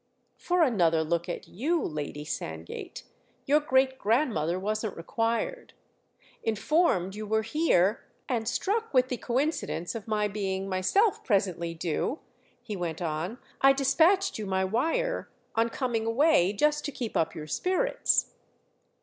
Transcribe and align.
"For 0.39 0.63
another 0.63 1.03
look 1.03 1.29
at 1.29 1.47
you, 1.47 1.79
Lady 1.79 2.25
Sandgate—your 2.25 3.59
great 3.59 3.99
grandmother 3.99 4.59
wasn't 4.59 4.97
required. 4.97 5.73
Informed 6.41 7.13
you 7.13 7.27
were 7.27 7.43
here, 7.43 8.03
and 8.27 8.47
struck 8.47 8.95
with 8.95 9.09
the 9.09 9.17
coincidence 9.17 9.93
of 9.93 10.07
my 10.07 10.27
being 10.27 10.67
myself 10.67 11.23
presently 11.23 11.75
due," 11.75 12.17
he 12.63 12.75
went 12.75 12.99
on, 12.99 13.37
"I 13.61 13.73
despatched 13.73 14.39
you 14.39 14.47
my 14.47 14.65
wire, 14.65 15.29
on 15.53 15.69
coming 15.69 16.07
away, 16.07 16.51
just 16.53 16.83
to 16.85 16.91
keep 16.91 17.15
up 17.15 17.35
your 17.35 17.45
spirits." 17.45 18.33